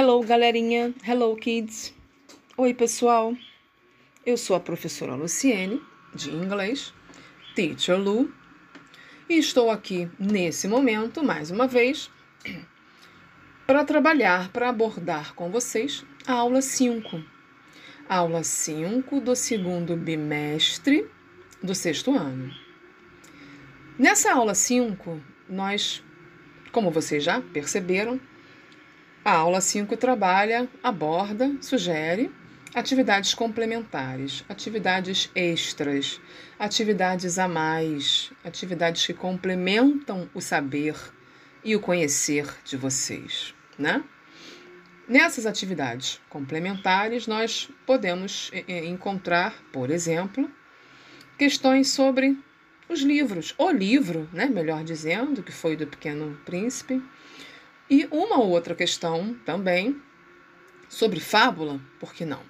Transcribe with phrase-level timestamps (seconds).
[0.00, 0.94] Hello, galerinha.
[1.04, 1.92] Hello, kids.
[2.56, 3.34] Oi, pessoal.
[4.24, 5.82] Eu sou a professora Luciene,
[6.14, 6.94] de inglês,
[7.56, 8.32] Teacher Lu,
[9.28, 12.08] e estou aqui nesse momento, mais uma vez,
[13.66, 17.20] para trabalhar, para abordar com vocês a aula 5.
[18.08, 21.10] Aula 5 do segundo bimestre
[21.60, 22.54] do sexto ano.
[23.98, 26.04] Nessa aula 5, nós,
[26.70, 28.20] como vocês já perceberam,
[29.28, 32.30] a aula 5 trabalha, aborda, sugere
[32.74, 36.18] atividades complementares, atividades extras,
[36.58, 40.96] atividades a mais, atividades que complementam o saber
[41.62, 44.02] e o conhecer de vocês, né?
[45.06, 50.50] Nessas atividades complementares, nós podemos encontrar, por exemplo,
[51.38, 52.34] questões sobre
[52.88, 57.02] os livros, o livro, né, melhor dizendo, que foi do Pequeno Príncipe,
[57.90, 60.00] e uma ou outra questão também
[60.88, 62.42] sobre fábula, por que não?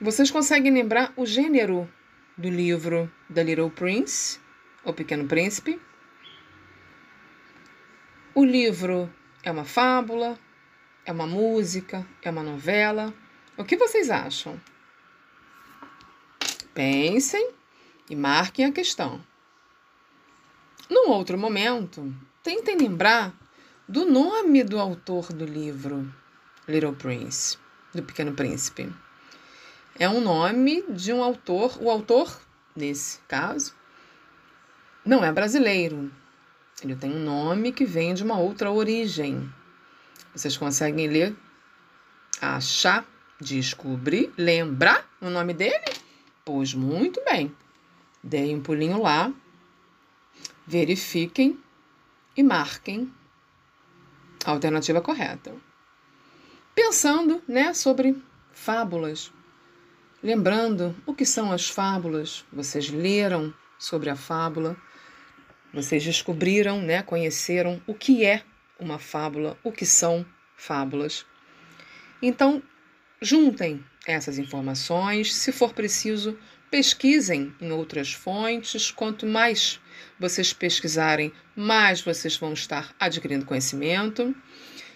[0.00, 1.90] Vocês conseguem lembrar o gênero
[2.36, 4.40] do livro The Little Prince,
[4.84, 5.80] O Pequeno Príncipe?
[8.34, 10.38] O livro é uma fábula,
[11.04, 13.12] é uma música, é uma novela?
[13.56, 14.60] O que vocês acham?
[16.74, 17.50] Pensem
[18.08, 19.22] e marquem a questão.
[20.88, 23.34] Num outro momento, tentem lembrar
[23.88, 26.12] do nome do autor do livro
[26.68, 27.58] Little Prince,
[27.92, 28.92] do Pequeno Príncipe.
[29.98, 32.40] É um nome de um autor, o autor,
[32.76, 33.74] nesse caso,
[35.04, 36.12] não é brasileiro.
[36.82, 39.52] Ele tem um nome que vem de uma outra origem.
[40.32, 41.36] Vocês conseguem ler,
[42.40, 43.04] achar,
[43.40, 45.84] descobrir, lembrar o nome dele?
[46.44, 47.54] Pois muito bem.
[48.22, 49.32] Deem um pulinho lá,
[50.66, 51.58] verifiquem
[52.36, 53.12] e marquem
[54.44, 55.54] a alternativa correta.
[56.74, 58.16] Pensando, né, sobre
[58.52, 59.32] fábulas.
[60.22, 64.76] Lembrando o que são as fábulas, vocês leram sobre a fábula,
[65.74, 68.44] vocês descobriram, né, conheceram o que é
[68.78, 70.24] uma fábula, o que são
[70.56, 71.26] fábulas.
[72.20, 72.62] Então,
[73.20, 76.38] juntem essas informações, se for preciso,
[76.72, 78.90] pesquisem em outras fontes.
[78.90, 79.78] Quanto mais
[80.18, 84.34] vocês pesquisarem, mais vocês vão estar adquirindo conhecimento.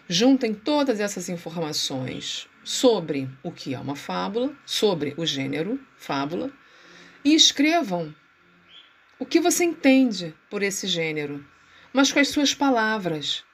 [0.08, 6.50] Juntem todas essas informações sobre o que é uma fábula, sobre o gênero fábula,
[7.22, 8.14] e escrevam
[9.18, 11.44] o que você entende por esse gênero,
[11.92, 13.44] mas com as suas palavras,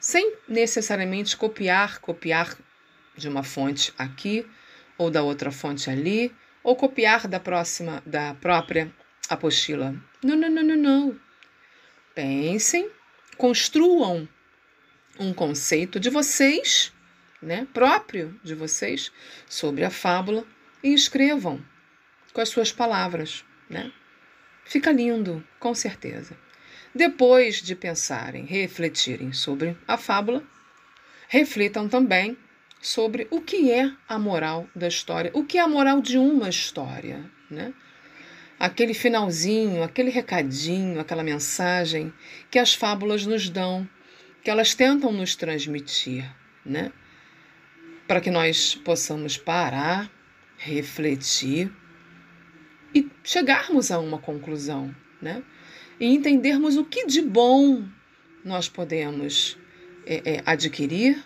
[0.00, 2.58] sem necessariamente copiar, copiar
[3.16, 4.44] de uma fonte aqui
[4.98, 6.34] ou da outra fonte ali,
[6.66, 8.92] ou copiar da próxima, da própria
[9.28, 9.94] apostila.
[10.20, 11.20] Não, não, não, não, não.
[12.12, 12.90] Pensem,
[13.36, 14.28] construam
[15.16, 16.92] um conceito de vocês,
[17.40, 19.12] né, próprio de vocês,
[19.48, 20.44] sobre a fábula
[20.82, 21.64] e escrevam
[22.32, 23.92] com as suas palavras, né?
[24.64, 26.36] Fica lindo, com certeza.
[26.92, 30.42] Depois de pensarem, refletirem sobre a fábula,
[31.28, 32.36] reflitam também
[32.80, 36.48] sobre o que é a moral da história, o que é a moral de uma
[36.48, 37.72] história, né?
[38.58, 42.12] Aquele finalzinho, aquele recadinho, aquela mensagem
[42.50, 43.88] que as fábulas nos dão,
[44.42, 46.24] que elas tentam nos transmitir,
[46.64, 46.92] né?
[48.06, 50.10] Para que nós possamos parar,
[50.56, 51.70] refletir
[52.94, 55.42] e chegarmos a uma conclusão, né?
[55.98, 57.84] E entendermos o que de bom
[58.44, 59.58] nós podemos
[60.06, 61.22] é, é, adquirir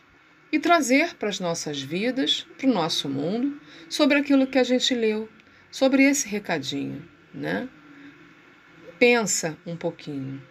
[0.52, 4.94] e trazer para as nossas vidas, para o nosso mundo, sobre aquilo que a gente
[4.94, 5.28] leu,
[5.70, 7.68] sobre esse recadinho, né?
[8.98, 10.42] Pensa um pouquinho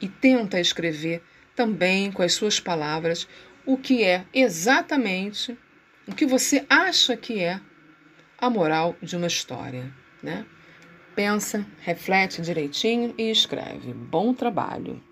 [0.00, 1.22] e tenta escrever
[1.54, 3.26] também com as suas palavras
[3.64, 5.56] o que é exatamente
[6.06, 7.60] o que você acha que é
[8.38, 9.92] a moral de uma história,
[10.22, 10.46] né?
[11.14, 13.92] Pensa, reflete direitinho e escreve.
[13.92, 15.02] Bom trabalho.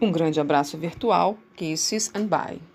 [0.00, 1.36] Um grande abraço virtual.
[1.56, 2.69] Kisses and bye.